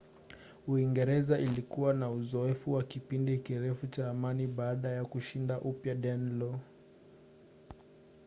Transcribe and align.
uingereza 0.67 1.39
ilikuwa 1.39 1.93
na 1.93 2.11
uzoefu 2.11 2.73
wa 2.73 2.83
kipindi 2.83 3.39
kirefu 3.39 3.87
cha 3.87 4.09
amani 4.09 4.47
baada 4.47 4.89
ya 4.89 5.05
kushinda 5.05 5.59
upya 5.61 5.95
danelaw 5.95 6.53